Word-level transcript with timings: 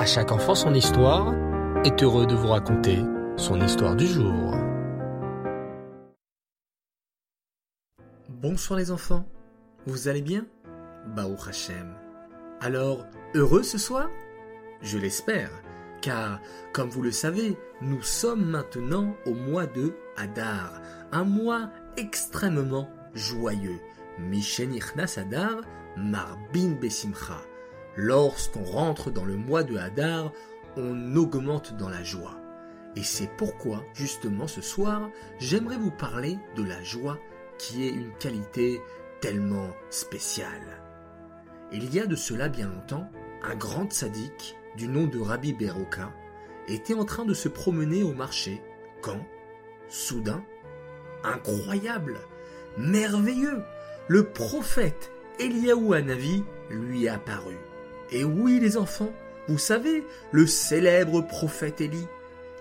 À 0.00 0.06
chaque 0.06 0.32
enfant 0.32 0.54
son 0.54 0.72
histoire 0.72 1.34
est 1.84 2.02
heureux 2.02 2.26
de 2.26 2.34
vous 2.34 2.48
raconter 2.48 3.00
son 3.36 3.60
histoire 3.60 3.94
du 3.94 4.06
jour. 4.06 4.54
Bonsoir 8.30 8.78
les 8.78 8.90
enfants, 8.90 9.26
vous 9.86 10.08
allez 10.08 10.22
bien? 10.22 10.46
Baou 11.14 11.36
Hachem. 11.46 11.94
Alors, 12.62 13.04
heureux 13.34 13.62
ce 13.62 13.76
soir? 13.76 14.08
Je 14.80 14.96
l'espère, 14.96 15.50
car, 16.00 16.40
comme 16.72 16.88
vous 16.88 17.02
le 17.02 17.12
savez, 17.12 17.58
nous 17.82 18.00
sommes 18.00 18.46
maintenant 18.46 19.14
au 19.26 19.34
mois 19.34 19.66
de 19.66 19.94
Hadar, 20.16 20.80
un 21.12 21.24
mois 21.24 21.68
extrêmement 21.98 22.88
joyeux. 23.12 23.80
Mishenichnas 24.18 25.18
Hadar, 25.18 25.60
Marbin 25.98 26.70
Besimcha. 26.80 27.42
Lorsqu'on 28.02 28.64
rentre 28.64 29.10
dans 29.10 29.26
le 29.26 29.36
mois 29.36 29.62
de 29.62 29.76
Hadar, 29.76 30.32
on 30.78 31.16
augmente 31.16 31.76
dans 31.76 31.90
la 31.90 32.02
joie. 32.02 32.40
Et 32.96 33.02
c'est 33.02 33.28
pourquoi, 33.36 33.84
justement 33.92 34.46
ce 34.46 34.62
soir, 34.62 35.10
j'aimerais 35.38 35.76
vous 35.76 35.90
parler 35.90 36.38
de 36.56 36.62
la 36.62 36.82
joie 36.82 37.18
qui 37.58 37.86
est 37.86 37.90
une 37.90 38.14
qualité 38.14 38.80
tellement 39.20 39.68
spéciale. 39.90 40.82
Il 41.72 41.94
y 41.94 42.00
a 42.00 42.06
de 42.06 42.16
cela 42.16 42.48
bien 42.48 42.70
longtemps, 42.70 43.06
un 43.42 43.54
grand 43.54 43.92
sadique 43.92 44.56
du 44.78 44.88
nom 44.88 45.06
de 45.06 45.20
Rabbi 45.20 45.52
Beroka 45.52 46.10
était 46.68 46.94
en 46.94 47.04
train 47.04 47.26
de 47.26 47.34
se 47.34 47.50
promener 47.50 48.02
au 48.02 48.14
marché 48.14 48.62
quand, 49.02 49.26
soudain, 49.88 50.42
incroyable, 51.22 52.16
merveilleux, 52.78 53.62
le 54.08 54.24
prophète 54.24 55.12
Eliaou 55.38 55.92
Hanavi 55.92 56.44
lui 56.70 57.06
apparut. 57.06 57.69
Et 58.12 58.24
oui, 58.24 58.58
les 58.60 58.76
enfants, 58.76 59.12
vous 59.48 59.58
savez, 59.58 60.04
le 60.32 60.46
célèbre 60.46 61.22
prophète 61.22 61.80
Élie. 61.80 62.06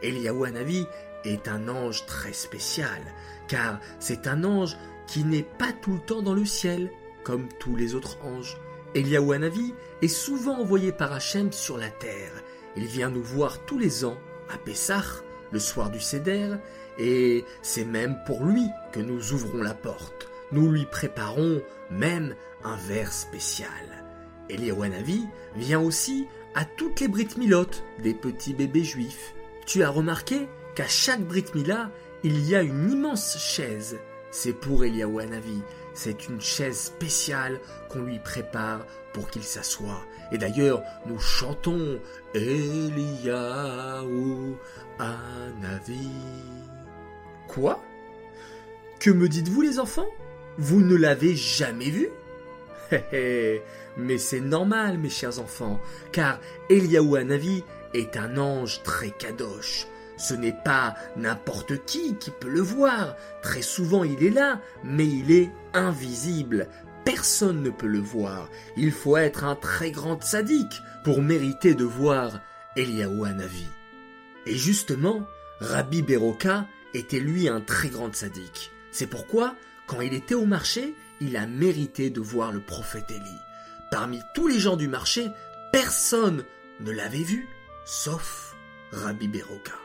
Eliaou 0.02 0.44
Hanavi 0.44 0.86
est 1.26 1.48
un 1.48 1.68
ange 1.68 2.06
très 2.06 2.34
spécial, 2.34 3.02
car 3.48 3.80
c'est 4.00 4.28
un 4.28 4.44
ange 4.44 4.78
qui 5.08 5.24
n'est 5.24 5.44
pas 5.44 5.74
tout 5.82 5.94
le 5.94 6.00
temps 6.00 6.22
dans 6.22 6.34
le 6.34 6.46
ciel, 6.46 6.92
comme 7.24 7.48
tous 7.60 7.76
les 7.76 7.96
autres 7.96 8.18
anges. 8.24 8.58
Eliaou 8.96 9.34
Hanavi 9.34 9.74
est 10.02 10.08
souvent 10.08 10.60
envoyé 10.60 10.92
par 10.92 11.14
Hachem 11.14 11.52
sur 11.52 11.78
la 11.78 11.90
terre. 11.90 12.32
Il 12.76 12.86
vient 12.86 13.10
nous 13.10 13.24
voir 13.24 13.60
tous 13.66 13.78
les 13.78 14.06
ans 14.06 14.18
à 14.54 14.58
Pessah, 14.58 15.04
le 15.52 15.60
soir 15.60 15.90
du 15.90 16.00
Seder, 16.00 16.56
et 16.98 17.44
c'est 17.62 17.86
même 17.86 18.18
pour 18.26 18.44
lui 18.44 18.68
que 18.92 19.00
nous 19.00 19.34
ouvrons 19.34 19.62
la 19.62 19.74
porte. 19.74 20.30
Nous 20.52 20.72
lui 20.72 20.86
préparons 20.86 21.62
même 21.92 22.36
un 22.64 22.76
verre 22.76 23.14
spécial. 23.14 24.09
Eliaou 24.50 24.84
Hanavi 24.84 25.28
vient 25.56 25.80
aussi 25.80 26.28
à 26.56 26.66
toutes 26.66 27.00
les 27.00 27.08
Brit 27.08 27.30
Milotes 27.38 27.84
des 28.02 28.14
petits 28.14 28.54
bébés 28.54 28.84
juifs. 28.84 29.34
Tu 29.66 29.84
as 29.84 29.90
remarqué 29.90 30.48
qu'à 30.76 30.88
chaque 30.88 31.22
Brit 31.22 31.46
Mila, 31.54 31.92
il 32.24 32.46
y 32.48 32.56
a 32.56 32.62
une 32.62 32.92
immense 32.92 33.38
chaise. 33.38 34.00
C'est 34.32 34.54
pour 34.54 34.84
Eliaou 34.84 35.20
Hanavi. 35.20 35.62
C'est 35.94 36.28
une 36.28 36.40
chaise 36.40 36.78
spéciale 36.78 37.60
qu'on 37.90 38.02
lui 38.02 38.20
prépare 38.20 38.86
pour 39.14 39.30
qu'il 39.30 39.44
s'assoie. 39.44 40.06
Et 40.32 40.38
d'ailleurs, 40.38 40.84
nous 41.06 41.20
chantons 41.20 42.00
Eliaou 42.34 42.96
Hanavi. 45.00 46.10
Quoi? 47.48 47.84
Que 49.00 49.10
me 49.10 49.28
dites-vous 49.28 49.62
les 49.62 49.80
enfants? 49.80 50.10
Vous 50.58 50.82
ne 50.82 50.96
l'avez 50.96 51.36
jamais 51.36 51.90
vu? 51.90 52.10
Mais 53.98 54.18
c'est 54.18 54.40
normal, 54.40 54.98
mes 54.98 55.10
chers 55.10 55.40
enfants, 55.40 55.80
car 56.12 56.40
Eliaou 56.70 57.16
Hanavi 57.16 57.64
est 57.94 58.18
un 58.18 58.38
ange 58.38 58.82
très 58.84 59.12
kadosh. 59.12 59.88
Ce 60.18 60.34
n'est 60.34 60.58
pas 60.66 60.96
n'importe 61.16 61.86
qui 61.86 62.16
qui 62.16 62.32
peut 62.32 62.50
le 62.50 62.62
voir. 62.62 63.16
Très 63.42 63.62
souvent 63.62 64.04
il 64.04 64.24
est 64.24 64.32
là, 64.32 64.60
mais 64.84 65.08
il 65.08 65.32
est 65.32 65.50
invisible. 65.74 66.68
Personne 67.06 67.64
ne 67.64 67.70
peut 67.70 67.88
le 67.88 68.00
voir. 68.00 68.50
Il 68.76 68.92
faut 68.92 69.18
être 69.18 69.46
un 69.46 69.56
très 69.56 69.92
grand 69.92 70.22
sadique 70.22 70.82
pour 71.04 71.22
mériter 71.22 71.74
de 71.74 71.86
voir 71.86 72.42
Eliaou 72.76 73.24
Hanavi. 73.24 73.66
Et 74.46 74.56
justement, 74.56 75.26
Rabbi 75.62 76.02
Beroka 76.02 76.66
était 76.94 77.20
lui 77.20 77.48
un 77.48 77.62
très 77.62 77.90
grand 77.90 78.14
sadique. 78.14 78.72
C'est 78.92 79.08
pourquoi, 79.08 79.56
quand 79.88 80.02
il 80.02 80.14
était 80.14 80.36
au 80.36 80.46
marché, 80.46 80.96
il 81.22 81.38
a 81.38 81.48
mérité 81.48 82.10
de 82.10 82.20
voir 82.20 82.52
le 82.52 82.62
prophète 82.62 83.12
Élie. 83.12 83.42
Parmi 83.92 84.22
tous 84.34 84.48
les 84.48 84.60
gens 84.60 84.76
du 84.76 84.88
marché, 84.88 85.32
personne 85.72 86.44
ne 86.80 86.92
l'avait 86.92 87.24
vu, 87.24 87.48
sauf 87.86 88.56
Rabbi 88.92 89.28
Beroka. 89.28 89.76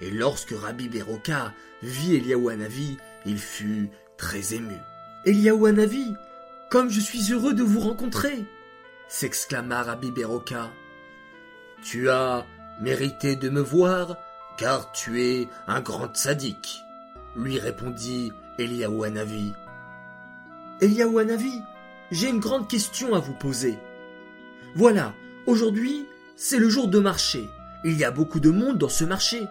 Et 0.00 0.10
lorsque 0.10 0.52
Rabbi 0.52 0.88
Beroka 0.88 1.52
vit 1.82 2.16
Eliaou 2.16 2.48
Hanavi, 2.48 2.96
il 3.26 3.38
fut 3.38 3.90
très 4.16 4.54
ému. 4.54 4.76
Eliaou 5.24 5.66
Hanavi, 5.66 6.14
comme 6.70 6.90
je 6.90 7.00
suis 7.00 7.32
heureux 7.32 7.54
de 7.54 7.62
vous 7.62 7.80
rencontrer 7.80 8.44
s'exclama 9.08 9.82
Rabbi 9.82 10.10
Beroka. 10.10 10.70
Tu 11.82 12.10
as 12.10 12.44
mérité 12.80 13.36
de 13.36 13.48
me 13.48 13.60
voir, 13.60 14.16
car 14.58 14.92
tu 14.92 15.22
es 15.22 15.48
un 15.66 15.80
grand 15.80 16.14
sadique, 16.14 16.82
lui 17.34 17.58
répondit 17.58 18.32
Eliaou 18.58 19.04
Hanavi. 19.04 19.52
Eliaou 20.80 21.18
Hanavi, 21.18 21.60
j'ai 22.12 22.28
une 22.28 22.38
grande 22.38 22.68
question 22.68 23.12
à 23.14 23.18
vous 23.18 23.32
poser. 23.32 23.76
Voilà, 24.76 25.12
aujourd'hui, 25.46 26.06
c'est 26.36 26.58
le 26.58 26.68
jour 26.68 26.86
de 26.86 27.00
marché. 27.00 27.48
Il 27.84 27.98
y 27.98 28.04
a 28.04 28.12
beaucoup 28.12 28.38
de 28.38 28.50
monde 28.50 28.78
dans 28.78 28.88
ce 28.88 29.04
marché. 29.04 29.42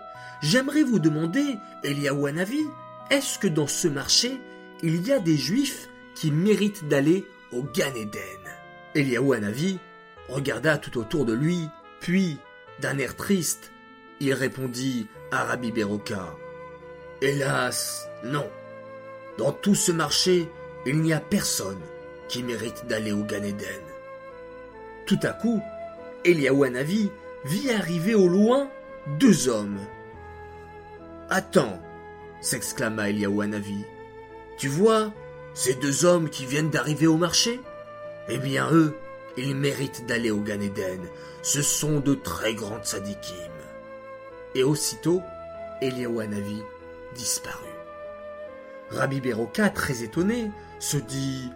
J'aimerais 0.41 0.83
vous 0.83 0.99
demander, 0.99 1.57
Eliaou 1.83 2.27
Hanavi, 2.27 2.61
est-ce 3.09 3.39
que 3.39 3.47
dans 3.47 3.67
ce 3.67 3.89
marché, 3.89 4.39
il 4.81 5.05
y 5.05 5.11
a 5.11 5.19
des 5.19 5.35
juifs 5.35 5.89
qui 6.15 6.31
méritent 6.31 6.87
d'aller 6.87 7.25
au 7.51 7.63
Gan 7.63 7.93
Eden? 7.93 9.33
Hanavi 9.33 9.79
regarda 10.29 10.77
tout 10.77 10.97
autour 10.97 11.25
de 11.25 11.33
lui, 11.33 11.67
puis, 11.99 12.37
d'un 12.79 12.97
air 12.99 13.17
triste, 13.17 13.71
il 14.21 14.33
répondit 14.33 15.07
à 15.31 15.43
Rabbi 15.43 15.73
Beroka. 15.73 16.33
Hélas, 17.21 18.07
non. 18.23 18.47
Dans 19.37 19.51
tout 19.51 19.75
ce 19.75 19.91
marché, 19.91 20.49
il 20.85 21.01
n'y 21.01 21.13
a 21.13 21.19
personne 21.19 21.81
qui 22.27 22.43
mérite 22.43 22.85
d'aller 22.87 23.11
au 23.11 23.23
Gan 23.23 23.43
Eden. 23.43 23.81
Tout 25.05 25.19
à 25.23 25.29
coup, 25.29 25.61
Eliaou 26.25 26.63
Hanavi 26.63 27.09
vit 27.45 27.71
arriver 27.71 28.15
au 28.15 28.27
loin 28.27 28.69
deux 29.19 29.47
hommes. 29.47 29.79
Attends, 31.29 31.79
s'exclama 32.41 33.09
Eliaou 33.09 33.41
Hanavi. 33.41 33.85
Tu 34.57 34.67
vois, 34.67 35.13
ces 35.53 35.75
deux 35.75 36.05
hommes 36.05 36.29
qui 36.29 36.45
viennent 36.45 36.69
d'arriver 36.69 37.07
au 37.07 37.17
marché? 37.17 37.59
Eh 38.27 38.37
bien, 38.37 38.69
eux, 38.71 38.97
ils 39.37 39.55
méritent 39.55 40.05
d'aller 40.05 40.31
au 40.31 40.41
Gan 40.41 40.59
Eden. 40.59 41.01
Ce 41.41 41.61
sont 41.61 41.99
de 41.99 42.15
très 42.15 42.53
grandes 42.53 42.85
sadikim. 42.85 43.51
Et 44.55 44.63
aussitôt, 44.63 45.21
Eliaou 45.81 46.19
Hanavi 46.19 46.61
disparut. 47.15 47.76
Rabbi 48.89 49.21
Beroka, 49.21 49.69
très 49.69 50.03
étonné, 50.03 50.51
se 50.79 50.97
dit 50.97 51.49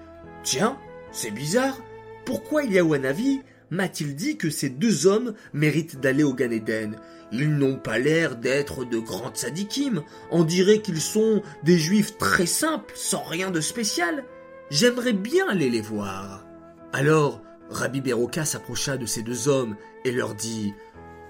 Tiens, 0.44 0.78
c'est 1.12 1.32
bizarre. 1.32 1.78
Pourquoi 2.26 2.64
Eliaou 2.64 2.94
Hanavi 2.94 3.42
m'a-t-il 3.70 4.16
dit 4.16 4.38
que 4.38 4.50
ces 4.50 4.70
deux 4.70 5.08
hommes 5.08 5.34
méritent 5.54 6.00
d'aller 6.00 6.24
au 6.24 6.34
Gan 6.34 6.52
Eden? 6.52 6.98
Ils 7.32 7.56
n'ont 7.56 7.78
pas 7.78 7.98
l'air 7.98 8.36
d'être 8.36 8.84
de 8.84 9.00
grands 9.00 9.34
sadikim. 9.34 10.04
On 10.32 10.44
dirait 10.44 10.82
qu'ils 10.82 11.02
sont 11.02 11.42
des 11.64 11.78
juifs 11.78 12.18
très 12.18 12.46
simples, 12.46 12.94
sans 12.96 13.24
rien 13.24 13.52
de 13.52 13.62
spécial. 13.62 14.26
J'aimerais 14.70 15.14
bien 15.14 15.48
aller 15.48 15.70
les 15.70 15.82
voir. 15.82 16.46
Alors, 16.92 17.42
Rabbi 17.70 18.02
Beroka 18.02 18.44
s'approcha 18.44 18.98
de 18.98 19.06
ces 19.06 19.24
deux 19.24 19.48
hommes 19.48 19.78
et 20.04 20.12
leur 20.12 20.36
dit 20.36 20.74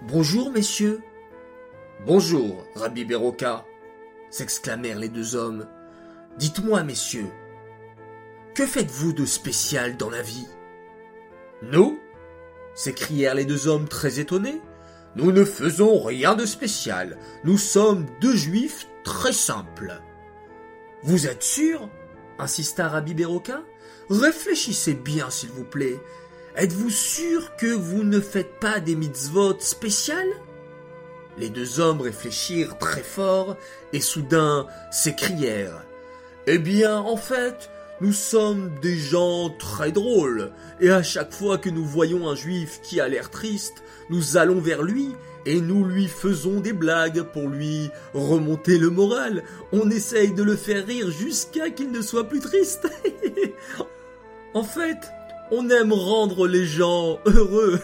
Bonjour, 0.08 0.52
messieurs. 0.52 1.02
Bonjour, 2.08 2.66
Rabbi 2.76 3.06
Beroka, 3.06 3.66
s'exclamèrent 4.32 4.98
les 4.98 5.10
deux 5.10 5.36
hommes. 5.36 5.68
Dites-moi, 6.38 6.84
messieurs, 6.84 7.30
que 8.56 8.66
faites-vous 8.66 9.14
de 9.14 9.26
spécial 9.26 9.98
dans 9.98 10.10
la 10.10 10.22
vie? 10.22 10.48
Nous? 11.62 12.00
s'écrièrent 12.74 13.36
les 13.36 13.46
deux 13.46 13.68
hommes 13.68 13.88
très 13.88 14.20
étonnés. 14.20 14.62
Nous 15.16 15.32
ne 15.32 15.44
faisons 15.44 16.02
rien 16.02 16.36
de 16.36 16.46
spécial. 16.46 17.18
Nous 17.44 17.58
sommes 17.58 18.06
deux 18.22 18.36
juifs 18.36 18.88
très 19.04 19.34
simples. 19.34 20.02
Vous 21.04 21.28
êtes 21.28 21.44
sûr? 21.44 21.90
insista 22.40 22.88
Rabbi 22.88 23.14
Beroka. 23.14 23.62
Réfléchissez 24.10 24.94
bien, 24.94 25.30
s'il 25.30 25.50
vous 25.50 25.66
plaît. 25.66 26.00
Êtes-vous 26.56 26.90
sûr 26.90 27.56
que 27.56 27.74
vous 27.74 28.04
ne 28.04 28.20
faites 28.20 28.60
pas 28.60 28.80
des 28.80 28.96
mitzvot 28.96 29.60
spéciales? 29.60 30.34
Les 31.38 31.50
deux 31.50 31.80
hommes 31.80 32.02
réfléchirent 32.02 32.78
très 32.78 33.04
fort 33.04 33.56
et 33.94 34.02
soudain 34.02 34.68
s'écrièrent. 34.92 35.86
Eh 36.48 36.58
bien, 36.58 36.98
en 36.98 37.18
fait, 37.18 37.70
nous 38.02 38.14
sommes 38.14 38.72
des 38.82 38.98
gens 38.98 39.50
très 39.50 39.92
drôles, 39.92 40.52
et 40.80 40.90
à 40.90 41.04
chaque 41.04 41.32
fois 41.34 41.60
que 41.60 41.70
nous 41.70 41.86
voyons 41.86 42.28
un 42.28 42.36
juif 42.36 42.80
qui 42.82 43.00
a 43.00 43.08
l'air 43.08 43.30
triste, 43.30 43.84
nous 44.10 44.38
allons 44.38 44.60
vers 44.60 44.82
lui 44.82 45.10
et 45.46 45.62
nous 45.62 45.86
lui 45.86 46.08
faisons 46.08 46.60
des 46.60 46.74
blagues 46.74 47.22
pour 47.22 47.48
lui 47.48 47.90
remonter 48.14 48.78
le 48.78 48.90
moral. 48.90 49.44
On 49.72 49.90
essaye 49.90 50.34
de 50.34 50.44
le 50.44 50.56
faire 50.56 50.86
rire 50.86 51.12
jusqu'à 51.12 51.70
qu'il 51.70 51.92
ne 51.92 52.02
soit 52.02 52.28
plus 52.28 52.40
triste. 52.40 52.88
en 54.54 54.64
fait, 54.64 55.12
on 55.52 55.70
aime 55.70 55.94
rendre 55.94 56.48
les 56.48 56.66
gens 56.66 57.20
heureux. 57.26 57.80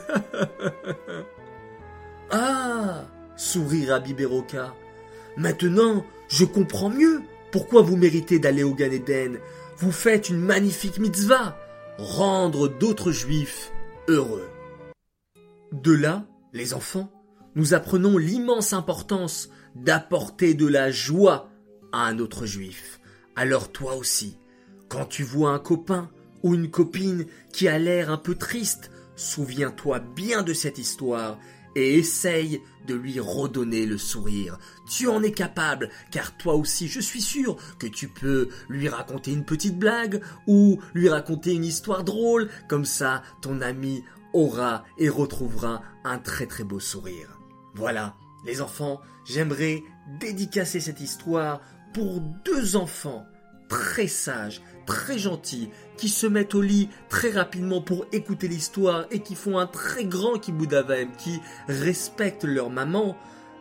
ah 2.32 3.06
sourit 3.36 3.90
Rabbi 3.90 4.14
Beroka. 4.14 4.74
Maintenant, 5.36 6.04
je 6.28 6.46
comprends 6.46 6.90
mieux 6.90 7.22
pourquoi 7.58 7.82
vous 7.82 7.98
méritez 7.98 8.38
d'aller 8.38 8.62
au 8.62 8.76
Gan 8.76 8.92
Eden? 8.92 9.40
Vous 9.80 9.92
faites 9.92 10.30
une 10.30 10.38
magnifique 10.38 11.00
mitzvah, 11.00 11.58
rendre 11.98 12.68
d'autres 12.68 13.12
juifs 13.12 13.72
heureux. 14.08 14.48
De 15.72 15.92
là, 15.92 16.28
les 16.54 16.76
enfants, 16.76 17.12
nous 17.56 17.74
apprenons 17.74 18.20
l'immense 18.20 18.74
importance 18.74 19.50
d'apporter 19.74 20.54
de 20.54 20.68
la 20.68 20.92
joie 20.92 21.50
à 21.92 22.06
un 22.06 22.20
autre 22.20 22.46
juif. 22.46 23.00
Alors 23.36 23.72
toi 23.72 23.96
aussi, 23.96 24.38
quand 24.88 25.06
tu 25.08 25.24
vois 25.24 25.50
un 25.50 25.60
copain 25.60 26.12
ou 26.44 26.54
une 26.54 26.70
copine 26.70 27.26
qui 27.52 27.68
a 27.68 27.80
l'air 27.80 28.12
un 28.12 28.18
peu 28.18 28.36
triste, 28.36 28.92
souviens-toi 29.16 29.98
bien 29.98 30.44
de 30.44 30.54
cette 30.54 30.78
histoire 30.78 31.40
et 31.76 31.98
essaye 31.98 32.62
de 32.88 32.96
lui 32.96 33.20
redonner 33.20 33.86
le 33.86 33.98
sourire. 33.98 34.58
Tu 34.90 35.08
en 35.08 35.22
es 35.24 35.32
capable, 35.32 35.90
car 36.12 36.36
toi 36.38 36.56
aussi 36.56 36.88
je 36.88 37.00
suis 37.00 37.22
sûr 37.22 37.58
que 37.80 37.88
tu 37.88 38.08
peux 38.08 38.50
lui 38.70 38.90
raconter 38.90 39.32
une 39.32 39.46
petite 39.46 39.78
blague 39.78 40.22
ou 40.48 40.80
lui 40.94 41.10
raconter 41.10 41.54
une 41.54 41.66
histoire 41.66 42.04
drôle, 42.04 42.50
comme 42.68 42.86
ça 42.86 43.24
ton 43.42 43.62
ami 43.62 44.04
aura 44.34 44.84
et 44.98 45.10
retrouvera 45.10 45.82
un 46.04 46.20
très 46.20 46.46
très 46.46 46.64
beau 46.64 46.80
sourire. 46.80 47.40
Voilà, 47.76 48.16
les 48.46 48.62
enfants, 48.62 49.02
j'aimerais 49.26 49.84
dédicacer 50.20 50.80
cette 50.80 51.02
histoire 51.02 51.62
pour 51.94 52.22
deux 52.46 52.76
enfants 52.76 53.26
très 53.70 54.08
sages, 54.08 54.62
très 54.88 55.20
gentils, 55.20 55.70
qui 55.98 56.10
se 56.10 56.26
mettent 56.26 56.56
au 56.56 56.62
lit 56.64 56.90
très 57.10 57.30
rapidement 57.30 57.82
pour 57.82 58.08
écouter 58.12 58.48
l'histoire 58.48 59.06
et 59.12 59.20
qui 59.20 59.36
font 59.36 59.60
un 59.60 59.68
très 59.68 60.06
grand 60.06 60.40
kiboudavem, 60.40 61.10
qui 61.20 61.40
respectent 61.68 62.46
leur 62.46 62.72
maman. 62.72 63.16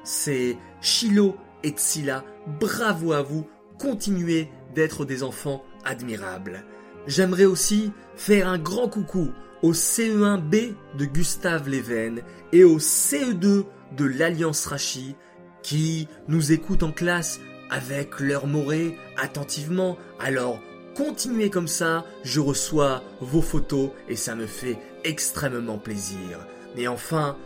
C'est 0.05 0.57
Chilo 0.81 1.37
et 1.63 1.71
Tsila, 1.71 2.25
bravo 2.59 3.13
à 3.13 3.21
vous, 3.21 3.47
continuez 3.79 4.49
d'être 4.75 5.05
des 5.05 5.23
enfants 5.23 5.63
admirables. 5.85 6.65
J'aimerais 7.07 7.45
aussi 7.45 7.93
faire 8.15 8.49
un 8.49 8.59
grand 8.59 8.89
coucou 8.89 9.31
au 9.63 9.73
CE1B 9.73 10.75
de 10.99 11.05
Gustave 11.05 11.69
Leven 11.69 12.23
et 12.53 12.65
au 12.65 12.79
CE2 12.79 13.65
de 13.97 14.05
l'Alliance 14.05 14.67
Rachi 14.67 15.17
qui 15.63 16.09
nous 16.29 16.53
écoutent 16.53 16.83
en 16.83 16.93
classe 16.93 17.41
avec 17.71 18.21
leur 18.21 18.47
morée 18.47 18.97
attentivement. 19.17 19.97
Alors 20.21 20.61
continuez 20.97 21.51
comme 21.51 21.69
ça, 21.69 22.05
je 22.25 22.41
reçois 22.41 23.03
vos 23.21 23.43
photos 23.43 23.91
et 24.09 24.17
ça 24.17 24.35
me 24.35 24.47
fait 24.47 24.79
extrêmement 25.05 25.79
plaisir. 25.79 26.47
Mais 26.75 26.89
enfin, 26.89 27.37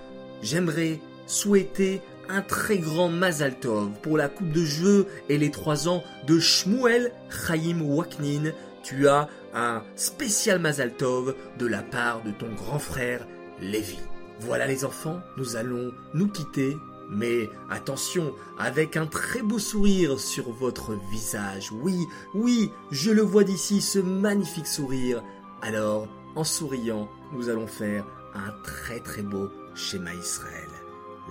j'aimerais 0.43 1.01
souhaiter 1.27 2.01
un 2.29 2.43
très 2.43 2.79
grand 2.79 3.09
Mazal 3.09 3.59
Tov 3.59 3.91
pour 4.03 4.17
la 4.17 4.29
coupe 4.29 4.53
de 4.53 4.65
jeu 4.65 5.07
et 5.29 5.37
les 5.37 5.51
trois 5.51 5.89
ans 5.89 6.03
de 6.27 6.39
Shmuel 6.39 7.13
Chaim 7.29 7.81
Waknin. 7.81 8.53
Tu 8.83 9.09
as 9.09 9.29
un 9.55 9.83
spécial 9.97 10.61
Mazal 10.61 10.95
Tov 10.95 11.35
de 11.59 11.67
la 11.67 11.83
part 11.83 12.23
de 12.23 12.31
ton 12.31 12.53
grand 12.55 12.79
frère 12.79 13.27
Lévi. 13.61 13.99
Voilà 14.41 14.67
les 14.67 14.85
enfants, 14.85 15.21
nous 15.37 15.57
allons 15.57 15.93
nous 16.15 16.29
quitter, 16.29 16.77
mais 17.11 17.51
attention, 17.69 18.35
avec 18.59 18.97
un 18.97 19.07
très 19.07 19.43
beau 19.43 19.59
sourire 19.59 20.19
sur 20.21 20.51
votre 20.51 20.95
visage. 21.11 21.73
Oui, 21.73 22.07
oui, 22.35 22.71
je 22.91 23.11
le 23.11 23.23
vois 23.23 23.45
d'ici, 23.45 23.81
ce 23.81 23.99
magnifique 23.99 24.67
sourire. 24.67 25.23
Alors, 25.61 26.07
en 26.37 26.45
souriant, 26.45 27.09
nous 27.33 27.49
allons 27.49 27.67
faire 27.67 28.07
un 28.35 28.53
très 28.63 29.01
très 29.01 29.23
beau 29.23 29.51
schéma 29.75 30.15
Israël. 30.15 30.69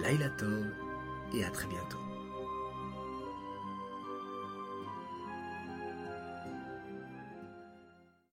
Laila 0.01 0.29
et 1.33 1.43
à 1.43 1.49
très 1.49 1.67
bientôt. 1.67 2.08